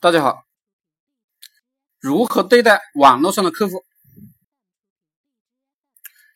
[0.00, 0.46] 大家好，
[1.98, 3.84] 如何对待网络上的客户？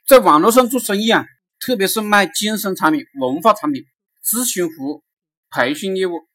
[0.05, 1.25] 在网络上做生意啊，
[1.61, 3.85] 特别是卖健身产品、文化产品、
[4.21, 5.05] 咨询服务、
[5.49, 6.27] 培训业务，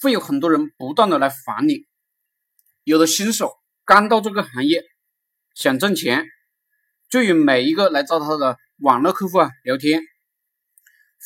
[0.00, 1.88] 会有很多人不断的来烦你。
[2.84, 4.84] 有的新手刚到这个行业，
[5.56, 6.24] 想挣钱，
[7.10, 10.00] 就与每一个来找他的网络客户啊聊天，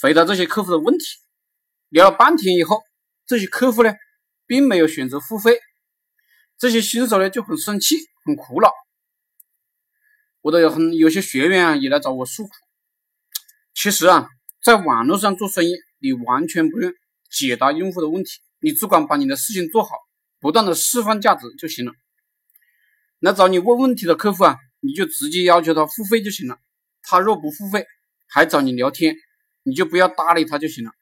[0.01, 1.05] 回答这些客户的问题。
[1.91, 2.83] 聊了半天以后，
[3.27, 3.93] 这些客户呢？
[4.49, 5.61] 并没有选择付费，
[6.59, 8.73] 这些新手呢就很生气，很苦恼。
[10.41, 12.51] 我都有很有些学员啊也来找我诉苦。
[13.75, 14.29] 其实啊，
[14.63, 16.93] 在网络上做生意，你完全不用
[17.31, 18.31] 解答用户的问题，
[18.61, 19.91] 你只管把你的事情做好，
[20.41, 21.93] 不断的释放价值就行了。
[23.21, 26.59] 来找你问问题的客户啊，你就直接要求他付费就行了。
[27.03, 27.87] 他若不付费，
[28.27, 29.15] 还找你聊天，
[29.65, 30.93] 你就不要搭理他就行了。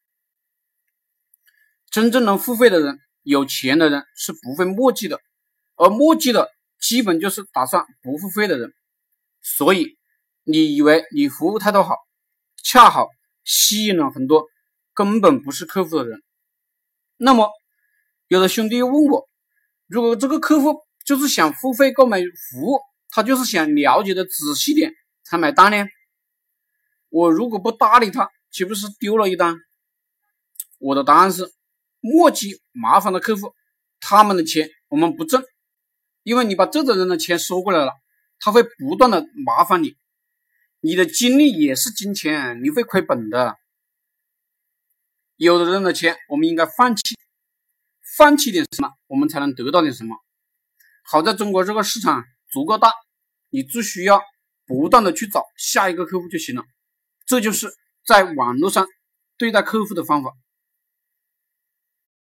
[1.91, 2.99] 真正能付费的人。
[3.27, 5.21] 有钱的人是不会墨迹的，
[5.75, 6.49] 而墨迹的
[6.81, 8.73] 基本就是打算不付费的人。
[9.43, 9.99] 所以，
[10.45, 11.97] 你以为你服务态度好，
[12.63, 13.09] 恰好
[13.43, 14.47] 吸引了很多
[14.95, 16.23] 根本不是客户的人。
[17.17, 17.51] 那么，
[18.29, 19.29] 有的兄弟又问我，
[19.89, 22.79] 如果这个客户就是想付费购买服务，
[23.11, 24.93] 他就是想了解的仔细点
[25.25, 25.85] 才买单呢？
[27.09, 29.57] 我如果不搭理他，岂不是丢了一单？
[30.79, 31.53] 我的答案是。
[32.07, 33.53] 墨迹麻烦的客户，
[33.99, 35.43] 他们的钱我们不挣，
[36.23, 37.93] 因为你把这种人的钱收过来了，
[38.39, 39.97] 他会不断的麻烦你，
[40.81, 43.57] 你的精力也是金钱，你会亏本的。
[45.37, 47.17] 有的人的钱我们应该放弃，
[48.17, 50.15] 放弃点什么，我们才能得到点什么。
[51.03, 52.93] 好在中国这个市场足够大，
[53.51, 54.23] 你只需要
[54.65, 56.65] 不断的去找下一个客户就行了，
[57.27, 57.69] 这就是
[58.07, 58.87] 在网络上
[59.37, 60.33] 对待客户的方法。